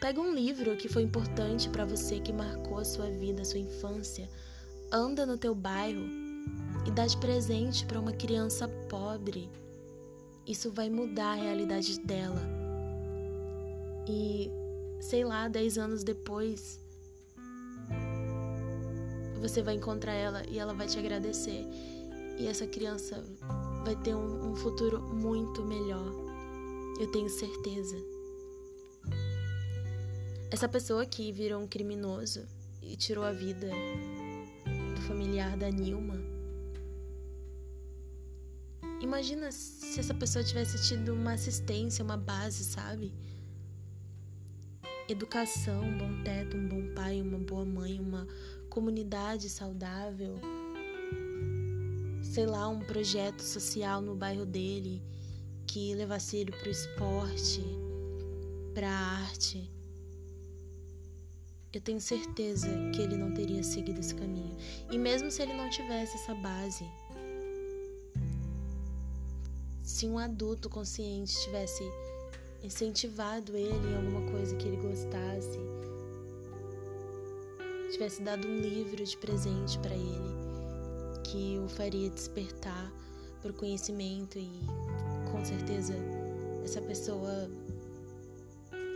Pega 0.00 0.18
um 0.18 0.34
livro 0.34 0.78
que 0.78 0.88
foi 0.88 1.02
importante 1.02 1.68
para 1.68 1.84
você, 1.84 2.20
que 2.20 2.32
marcou 2.32 2.78
a 2.78 2.86
sua 2.86 3.10
vida, 3.10 3.42
a 3.42 3.44
sua 3.44 3.60
infância, 3.60 4.30
anda 4.90 5.26
no 5.26 5.36
teu 5.36 5.54
bairro 5.54 6.08
e 6.86 6.90
dá 6.90 7.06
de 7.06 7.18
presente 7.18 7.84
para 7.84 8.00
uma 8.00 8.12
criança 8.12 8.66
pobre 8.88 9.50
isso 10.46 10.70
vai 10.70 10.88
mudar 10.88 11.32
a 11.32 11.34
realidade 11.34 11.98
dela. 12.00 12.40
E, 14.08 14.48
sei 15.00 15.24
lá, 15.24 15.48
dez 15.48 15.76
anos 15.76 16.04
depois, 16.04 16.80
você 19.40 19.60
vai 19.62 19.74
encontrar 19.74 20.14
ela 20.14 20.42
e 20.48 20.58
ela 20.58 20.72
vai 20.72 20.86
te 20.86 20.98
agradecer. 20.98 21.66
E 22.38 22.46
essa 22.46 22.66
criança 22.66 23.24
vai 23.84 23.96
ter 23.96 24.14
um, 24.14 24.52
um 24.52 24.54
futuro 24.54 25.00
muito 25.00 25.64
melhor. 25.64 26.12
Eu 27.00 27.10
tenho 27.10 27.28
certeza. 27.28 27.96
Essa 30.50 30.68
pessoa 30.68 31.04
que 31.04 31.32
virou 31.32 31.60
um 31.60 31.66
criminoso 31.66 32.46
e 32.80 32.96
tirou 32.96 33.24
a 33.24 33.32
vida 33.32 33.68
do 34.94 35.00
familiar 35.02 35.56
da 35.56 35.70
Nilma 35.70 36.25
Imagina 39.06 39.52
se 39.52 40.00
essa 40.00 40.12
pessoa 40.12 40.42
tivesse 40.42 40.82
tido 40.88 41.14
uma 41.14 41.34
assistência, 41.34 42.04
uma 42.04 42.16
base, 42.16 42.64
sabe? 42.64 43.14
Educação, 45.08 45.84
um 45.84 45.96
bom 45.96 46.24
teto, 46.24 46.56
um 46.56 46.66
bom 46.66 46.92
pai, 46.92 47.22
uma 47.22 47.38
boa 47.38 47.64
mãe, 47.64 48.00
uma 48.00 48.26
comunidade 48.68 49.48
saudável. 49.48 50.40
Sei 52.20 52.46
lá, 52.46 52.66
um 52.68 52.80
projeto 52.80 53.42
social 53.42 54.02
no 54.02 54.16
bairro 54.16 54.44
dele 54.44 55.00
que 55.68 55.94
levasse 55.94 56.38
ele 56.38 56.50
para 56.50 56.66
o 56.66 56.72
esporte, 56.72 57.64
para 58.74 58.88
a 58.90 59.20
arte. 59.20 59.70
Eu 61.72 61.80
tenho 61.80 62.00
certeza 62.00 62.66
que 62.92 63.02
ele 63.02 63.16
não 63.16 63.32
teria 63.32 63.62
seguido 63.62 64.00
esse 64.00 64.16
caminho. 64.16 64.56
E 64.90 64.98
mesmo 64.98 65.30
se 65.30 65.42
ele 65.42 65.52
não 65.52 65.70
tivesse 65.70 66.16
essa 66.16 66.34
base, 66.34 66.84
se 69.86 70.04
um 70.08 70.18
adulto 70.18 70.68
consciente 70.68 71.40
tivesse 71.42 71.88
incentivado 72.60 73.56
ele 73.56 73.88
em 73.88 73.94
alguma 73.94 74.32
coisa 74.32 74.56
que 74.56 74.66
ele 74.66 74.76
gostasse, 74.78 75.60
tivesse 77.92 78.20
dado 78.20 78.48
um 78.48 78.58
livro 78.58 79.04
de 79.04 79.16
presente 79.16 79.78
para 79.78 79.94
ele 79.94 80.36
que 81.22 81.56
o 81.64 81.68
faria 81.68 82.10
despertar 82.10 82.92
para 83.40 83.52
o 83.52 83.54
conhecimento 83.54 84.36
e 84.40 84.50
com 85.30 85.44
certeza 85.44 85.94
essa 86.64 86.82
pessoa 86.82 87.48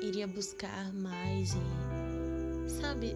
iria 0.02 0.26
buscar 0.26 0.92
mais 0.92 1.52
e 1.54 2.68
sabe 2.68 3.14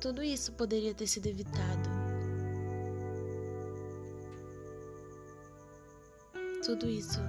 tudo 0.00 0.22
isso 0.22 0.52
poderia 0.52 0.94
ter 0.94 1.08
sido 1.08 1.26
evitado 1.26 1.93
Tudo 6.64 6.88
isso 6.88 7.20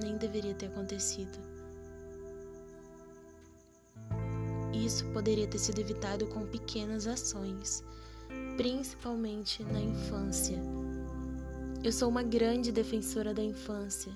nem 0.00 0.16
deveria 0.16 0.54
ter 0.54 0.66
acontecido. 0.66 1.36
Isso 4.72 5.04
poderia 5.06 5.48
ter 5.48 5.58
sido 5.58 5.80
evitado 5.80 6.24
com 6.28 6.46
pequenas 6.46 7.08
ações, 7.08 7.82
principalmente 8.56 9.64
na 9.64 9.80
infância. 9.80 10.56
Eu 11.82 11.90
sou 11.90 12.08
uma 12.08 12.22
grande 12.22 12.70
defensora 12.70 13.34
da 13.34 13.42
infância. 13.42 14.12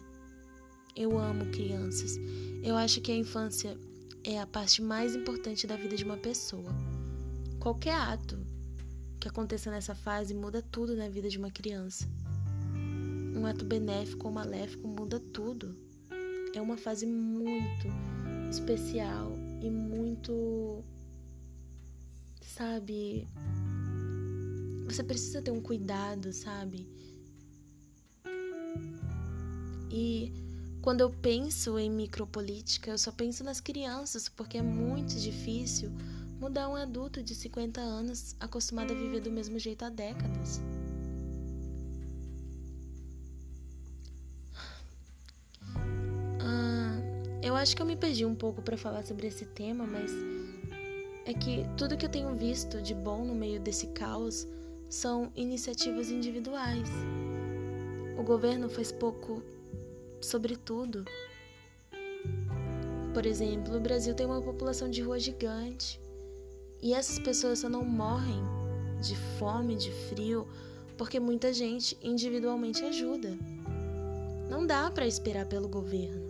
Eu 0.94 1.18
amo 1.18 1.46
crianças. 1.46 2.16
Eu 2.62 2.76
acho 2.76 3.00
que 3.00 3.10
a 3.10 3.16
infância 3.16 3.76
é 4.22 4.38
a 4.38 4.46
parte 4.46 4.80
mais 4.80 5.16
importante 5.16 5.66
da 5.66 5.74
vida 5.74 5.96
de 5.96 6.04
uma 6.04 6.16
pessoa. 6.16 6.72
Qualquer 7.58 7.94
ato 7.94 8.38
que 9.18 9.26
aconteça 9.26 9.68
nessa 9.68 9.96
fase 9.96 10.32
muda 10.32 10.62
tudo 10.62 10.94
na 10.94 11.08
vida 11.08 11.28
de 11.28 11.38
uma 11.38 11.50
criança. 11.50 12.08
Um 13.40 13.46
ato 13.46 13.64
benéfico 13.64 14.26
ou 14.26 14.34
maléfico 14.34 14.86
muda 14.86 15.18
tudo. 15.18 15.74
É 16.54 16.60
uma 16.60 16.76
fase 16.76 17.06
muito 17.06 17.88
especial 18.50 19.32
e 19.62 19.70
muito. 19.70 20.84
Sabe? 22.42 23.26
Você 24.84 25.02
precisa 25.02 25.40
ter 25.40 25.52
um 25.52 25.60
cuidado, 25.62 26.34
sabe? 26.34 26.86
E 29.90 30.34
quando 30.82 31.00
eu 31.00 31.08
penso 31.08 31.78
em 31.78 31.90
micropolítica, 31.90 32.90
eu 32.90 32.98
só 32.98 33.10
penso 33.10 33.42
nas 33.42 33.58
crianças, 33.58 34.28
porque 34.28 34.58
é 34.58 34.62
muito 34.62 35.14
difícil 35.14 35.90
mudar 36.38 36.68
um 36.68 36.76
adulto 36.76 37.22
de 37.22 37.34
50 37.34 37.80
anos 37.80 38.36
acostumado 38.38 38.92
a 38.92 38.96
viver 38.96 39.20
do 39.20 39.30
mesmo 39.30 39.58
jeito 39.58 39.82
há 39.82 39.88
décadas. 39.88 40.60
Eu 47.42 47.56
acho 47.56 47.74
que 47.74 47.80
eu 47.80 47.86
me 47.86 47.96
perdi 47.96 48.26
um 48.26 48.34
pouco 48.34 48.60
para 48.60 48.76
falar 48.76 49.02
sobre 49.02 49.26
esse 49.26 49.46
tema, 49.46 49.86
mas 49.86 50.12
é 51.24 51.32
que 51.32 51.64
tudo 51.74 51.96
que 51.96 52.04
eu 52.04 52.10
tenho 52.10 52.34
visto 52.34 52.82
de 52.82 52.94
bom 52.94 53.24
no 53.24 53.34
meio 53.34 53.58
desse 53.58 53.86
caos 53.88 54.46
são 54.90 55.32
iniciativas 55.34 56.10
individuais. 56.10 56.86
O 58.18 58.22
governo 58.22 58.68
faz 58.68 58.92
pouco 58.92 59.42
sobre 60.20 60.54
tudo. 60.54 61.06
Por 63.14 63.24
exemplo, 63.24 63.74
o 63.74 63.80
Brasil 63.80 64.14
tem 64.14 64.26
uma 64.26 64.42
população 64.42 64.90
de 64.90 65.00
rua 65.00 65.18
gigante 65.18 65.98
e 66.82 66.92
essas 66.92 67.18
pessoas 67.18 67.60
só 67.60 67.70
não 67.70 67.84
morrem 67.84 68.42
de 69.00 69.16
fome, 69.38 69.76
de 69.76 69.90
frio, 70.10 70.46
porque 70.98 71.18
muita 71.18 71.54
gente 71.54 71.96
individualmente 72.02 72.84
ajuda. 72.84 73.30
Não 74.50 74.66
dá 74.66 74.90
para 74.90 75.06
esperar 75.06 75.46
pelo 75.46 75.66
governo 75.66 76.29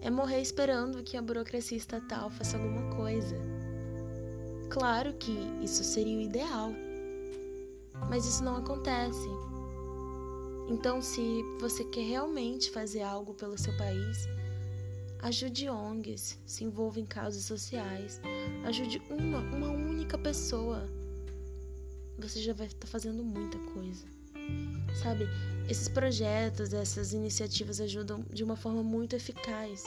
é 0.00 0.10
morrer 0.10 0.40
esperando 0.40 1.02
que 1.02 1.16
a 1.16 1.22
burocracia 1.22 1.76
estatal 1.76 2.30
faça 2.30 2.56
alguma 2.56 2.94
coisa. 2.94 3.36
Claro 4.70 5.14
que 5.14 5.32
isso 5.62 5.82
seria 5.82 6.18
o 6.18 6.20
ideal, 6.20 6.72
mas 8.08 8.26
isso 8.26 8.44
não 8.44 8.56
acontece. 8.56 9.28
Então, 10.68 11.00
se 11.00 11.42
você 11.58 11.82
quer 11.84 12.06
realmente 12.06 12.70
fazer 12.70 13.02
algo 13.02 13.32
pelo 13.34 13.56
seu 13.56 13.74
país, 13.78 14.28
ajude 15.20 15.68
ONGs, 15.68 16.38
se 16.44 16.64
envolva 16.64 17.00
em 17.00 17.06
causas 17.06 17.44
sociais, 17.44 18.20
ajude 18.64 19.02
uma, 19.08 19.38
uma 19.38 19.70
única 19.70 20.18
pessoa. 20.18 20.88
Você 22.18 22.40
já 22.40 22.52
vai 22.52 22.66
estar 22.66 22.86
fazendo 22.86 23.24
muita 23.24 23.58
coisa. 23.72 24.06
Sabe, 25.02 25.26
esses 25.68 25.86
projetos, 25.86 26.72
essas 26.72 27.12
iniciativas 27.12 27.78
ajudam 27.78 28.24
de 28.32 28.42
uma 28.42 28.56
forma 28.56 28.82
muito 28.82 29.14
eficaz. 29.14 29.84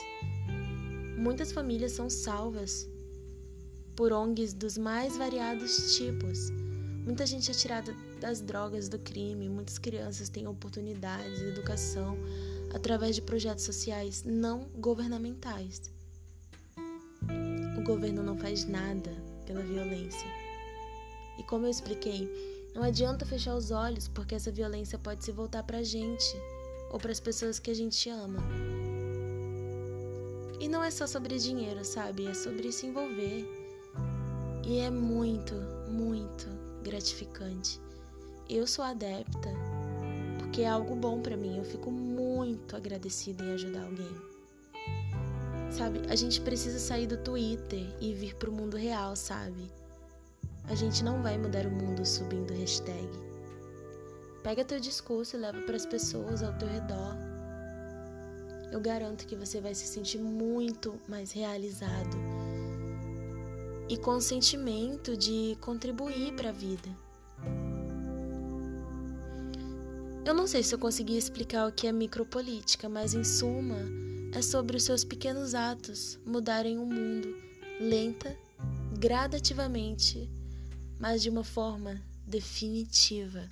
Muitas 1.18 1.50
famílias 1.50 1.92
são 1.92 2.08
salvas 2.08 2.88
por 3.96 4.12
ONGs 4.12 4.52
dos 4.52 4.78
mais 4.78 5.16
variados 5.16 5.96
tipos. 5.96 6.50
Muita 7.04 7.26
gente 7.26 7.50
é 7.50 7.54
tirada 7.54 7.92
das 8.20 8.40
drogas, 8.40 8.88
do 8.88 8.96
crime, 8.96 9.48
muitas 9.48 9.76
crianças 9.76 10.28
têm 10.28 10.46
oportunidades 10.46 11.40
de 11.40 11.46
educação 11.46 12.16
através 12.72 13.16
de 13.16 13.22
projetos 13.22 13.64
sociais 13.64 14.22
não 14.24 14.68
governamentais. 14.76 15.82
O 17.76 17.82
governo 17.82 18.22
não 18.22 18.38
faz 18.38 18.64
nada 18.64 19.10
pela 19.44 19.62
violência. 19.62 20.28
E 21.38 21.42
como 21.42 21.66
eu 21.66 21.70
expliquei, 21.70 22.51
não 22.74 22.82
adianta 22.82 23.26
fechar 23.26 23.54
os 23.54 23.70
olhos, 23.70 24.08
porque 24.08 24.34
essa 24.34 24.50
violência 24.50 24.98
pode 24.98 25.24
se 25.24 25.32
voltar 25.32 25.62
pra 25.62 25.82
gente. 25.82 26.36
ou 26.90 26.98
para 26.98 27.10
as 27.10 27.20
pessoas 27.20 27.58
que 27.58 27.70
a 27.70 27.74
gente 27.74 28.10
ama. 28.10 28.38
E 30.60 30.68
não 30.68 30.84
é 30.84 30.90
só 30.90 31.06
sobre 31.06 31.38
dinheiro, 31.38 31.82
sabe? 31.84 32.26
É 32.26 32.34
sobre 32.34 32.70
se 32.70 32.86
envolver. 32.86 33.48
E 34.64 34.78
é 34.78 34.90
muito, 34.90 35.54
muito 35.88 36.46
gratificante. 36.82 37.80
Eu 38.48 38.66
sou 38.66 38.84
adepta 38.84 39.50
porque 40.38 40.62
é 40.62 40.68
algo 40.68 40.94
bom 40.94 41.20
para 41.22 41.36
mim. 41.36 41.56
Eu 41.56 41.64
fico 41.64 41.90
muito 41.90 42.76
agradecida 42.76 43.42
em 43.42 43.54
ajudar 43.54 43.84
alguém. 43.84 44.14
Sabe? 45.70 46.02
A 46.10 46.14
gente 46.14 46.42
precisa 46.42 46.78
sair 46.78 47.06
do 47.06 47.16
Twitter 47.16 47.86
e 48.00 48.12
vir 48.12 48.34
pro 48.34 48.52
mundo 48.52 48.76
real, 48.76 49.16
sabe? 49.16 49.70
A 50.68 50.74
gente 50.74 51.02
não 51.04 51.22
vai 51.22 51.36
mudar 51.36 51.66
o 51.66 51.70
mundo 51.70 52.04
subindo 52.04 52.52
hashtag. 52.54 53.08
Pega 54.42 54.64
teu 54.64 54.80
discurso 54.80 55.36
e 55.36 55.40
leva 55.40 55.60
para 55.62 55.76
as 55.76 55.86
pessoas 55.86 56.42
ao 56.42 56.52
teu 56.54 56.68
redor. 56.68 57.16
Eu 58.70 58.80
garanto 58.80 59.26
que 59.26 59.36
você 59.36 59.60
vai 59.60 59.74
se 59.74 59.86
sentir 59.86 60.18
muito 60.18 60.98
mais 61.06 61.30
realizado 61.32 62.16
e 63.88 63.96
com 63.96 64.18
sentimento 64.20 65.16
de 65.16 65.56
contribuir 65.60 66.34
para 66.34 66.48
a 66.48 66.52
vida. 66.52 66.88
Eu 70.24 70.34
não 70.34 70.46
sei 70.46 70.62
se 70.62 70.74
eu 70.74 70.78
consegui 70.78 71.18
explicar 71.18 71.68
o 71.68 71.72
que 71.72 71.86
é 71.86 71.92
micropolítica, 71.92 72.88
mas 72.88 73.12
em 73.12 73.24
suma, 73.24 73.76
é 74.32 74.40
sobre 74.40 74.76
os 74.76 74.84
seus 74.84 75.04
pequenos 75.04 75.54
atos 75.54 76.18
mudarem 76.24 76.78
o 76.78 76.86
mundo, 76.86 77.36
lenta, 77.78 78.34
gradativamente, 78.98 80.30
mas 81.02 81.20
de 81.20 81.28
uma 81.28 81.42
forma 81.42 82.00
definitiva. 82.24 83.50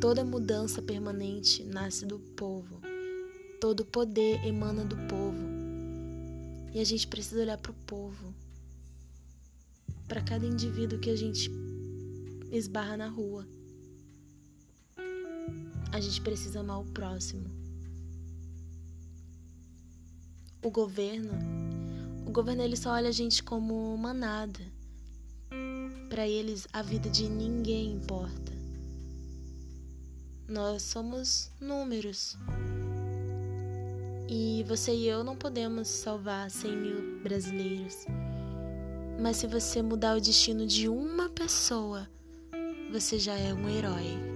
Toda 0.00 0.24
mudança 0.24 0.80
permanente 0.80 1.64
nasce 1.64 2.06
do 2.06 2.20
povo. 2.20 2.80
Todo 3.60 3.84
poder 3.84 4.46
emana 4.46 4.84
do 4.84 4.96
povo. 5.08 5.44
E 6.72 6.78
a 6.78 6.84
gente 6.84 7.08
precisa 7.08 7.42
olhar 7.42 7.58
para 7.58 7.72
o 7.72 7.74
povo. 7.84 8.32
Para 10.06 10.22
cada 10.22 10.46
indivíduo 10.46 11.00
que 11.00 11.10
a 11.10 11.16
gente 11.16 11.50
esbarra 12.52 12.96
na 12.96 13.08
rua. 13.08 13.44
A 15.90 15.98
gente 15.98 16.20
precisa 16.20 16.60
amar 16.60 16.78
o 16.78 16.84
próximo. 16.84 17.50
O 20.62 20.70
governo, 20.70 21.32
o 22.24 22.30
governo 22.30 22.62
ele 22.62 22.76
só 22.76 22.90
olha 22.92 23.08
a 23.08 23.12
gente 23.12 23.42
como 23.42 23.96
manada. 23.98 24.60
Para 26.12 26.28
eles 26.28 26.68
a 26.74 26.82
vida 26.82 27.08
de 27.08 27.26
ninguém 27.26 27.92
importa. 27.92 28.52
Nós 30.46 30.82
somos 30.82 31.50
números. 31.58 32.36
E 34.28 34.62
você 34.68 34.94
e 34.94 35.08
eu 35.08 35.24
não 35.24 35.34
podemos 35.34 35.88
salvar 35.88 36.50
100 36.50 36.76
mil 36.76 37.22
brasileiros. 37.22 38.04
Mas 39.22 39.38
se 39.38 39.46
você 39.46 39.80
mudar 39.80 40.14
o 40.14 40.20
destino 40.20 40.66
de 40.66 40.86
uma 40.86 41.30
pessoa, 41.30 42.06
você 42.92 43.18
já 43.18 43.34
é 43.34 43.54
um 43.54 43.66
herói. 43.66 44.31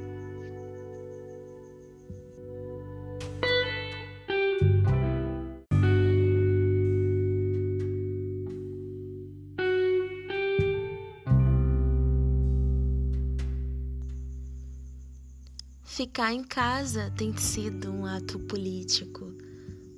Ficar 15.87 16.35
em 16.35 16.42
casa 16.42 17.11
tem 17.16 17.35
sido 17.38 17.90
um 17.90 18.05
ato 18.05 18.40
político. 18.40 19.33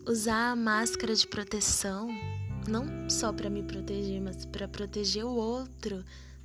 Usar 0.07 0.53
a 0.53 0.57
máscara 0.57 1.15
de 1.15 1.27
proteção, 1.27 2.09
não 2.69 3.09
só 3.11 3.33
para 3.33 3.51
me 3.51 3.65
proteger, 3.65 4.21
mas 4.21 4.45
para 4.45 4.69
proteger 4.69 5.25
o 5.25 5.35
outro, 5.35 6.05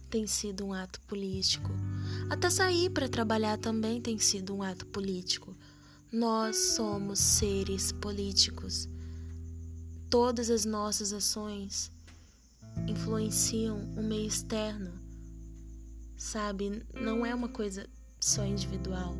tem 0.09 0.25
sido 0.25 0.65
um 0.65 0.73
ato 0.73 0.99
político. 1.01 1.69
Até 2.31 2.49
sair 2.49 2.89
para 2.89 3.09
trabalhar 3.09 3.57
também 3.57 4.01
tem 4.01 4.17
sido 4.17 4.55
um 4.55 4.63
ato 4.63 4.87
político. 4.87 5.55
Nós 6.11 6.55
somos 6.75 7.19
seres 7.19 7.91
políticos. 7.91 8.87
Todas 10.09 10.49
as 10.49 10.63
nossas 10.65 11.11
ações 11.13 11.91
influenciam 12.87 13.77
o 13.95 14.01
meio 14.01 14.25
externo. 14.25 14.93
Sabe, 16.17 16.81
não 16.93 17.25
é 17.25 17.35
uma 17.35 17.49
coisa 17.49 17.87
só 18.19 18.45
individual 18.45 19.13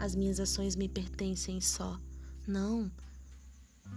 as 0.00 0.14
minhas 0.14 0.40
ações 0.40 0.74
me 0.74 0.88
pertencem 0.88 1.60
só. 1.60 2.00
Não. 2.48 2.90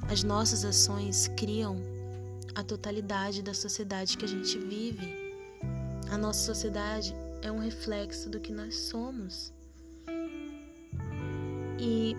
As 0.09 0.21
nossas 0.21 0.65
ações 0.65 1.29
criam 1.29 1.77
a 2.53 2.61
totalidade 2.61 3.41
da 3.41 3.53
sociedade 3.53 4.17
que 4.17 4.25
a 4.25 4.27
gente 4.27 4.59
vive. 4.59 5.33
A 6.11 6.17
nossa 6.17 6.45
sociedade 6.45 7.15
é 7.41 7.49
um 7.49 7.57
reflexo 7.57 8.29
do 8.29 8.39
que 8.39 8.51
nós 8.51 8.75
somos. 8.75 9.53
E 11.79 12.15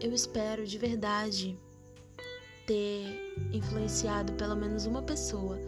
eu 0.00 0.12
espero 0.12 0.66
de 0.66 0.78
verdade 0.78 1.58
ter 2.66 3.34
influenciado 3.52 4.32
pelo 4.32 4.56
menos 4.56 4.86
uma 4.86 5.02
pessoa 5.02 5.58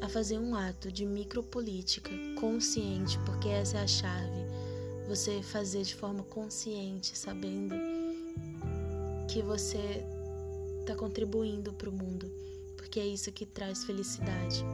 a 0.00 0.08
fazer 0.08 0.38
um 0.38 0.54
ato 0.54 0.90
de 0.90 1.04
micropolítica 1.04 2.10
consciente, 2.40 3.18
porque 3.20 3.48
essa 3.48 3.78
é 3.78 3.82
a 3.82 3.86
chave 3.86 4.41
você 5.14 5.42
fazer 5.42 5.82
de 5.82 5.94
forma 5.94 6.22
consciente, 6.22 7.18
sabendo 7.18 7.74
que 9.30 9.42
você 9.42 10.02
está 10.80 10.96
contribuindo 10.96 11.70
para 11.74 11.90
o 11.90 11.92
mundo, 11.92 12.32
porque 12.78 12.98
é 12.98 13.06
isso 13.06 13.30
que 13.30 13.44
traz 13.44 13.84
felicidade. 13.84 14.64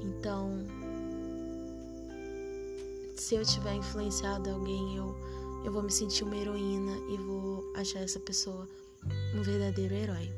Então, 0.00 0.64
se 3.18 3.34
eu 3.34 3.44
tiver 3.44 3.74
influenciado 3.74 4.48
alguém, 4.48 4.96
eu, 4.96 5.14
eu 5.62 5.70
vou 5.70 5.82
me 5.82 5.92
sentir 5.92 6.24
uma 6.24 6.36
heroína 6.38 6.96
e 7.10 7.18
vou 7.18 7.70
achar 7.76 8.00
essa 8.00 8.18
pessoa 8.18 8.66
um 9.34 9.42
verdadeiro 9.42 9.94
herói. 9.94 10.32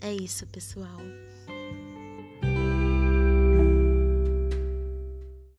É 0.00 0.12
isso, 0.12 0.44
pessoal. 0.48 0.98